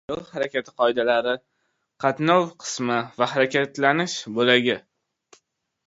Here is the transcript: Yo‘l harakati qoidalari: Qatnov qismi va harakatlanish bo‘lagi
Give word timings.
Yo‘l 0.09 0.21
harakati 0.35 0.71
qoidalari: 0.81 1.33
Qatnov 2.05 2.47
qismi 2.65 2.99
va 3.21 3.31
harakatlanish 3.35 4.19
bo‘lagi 4.41 4.83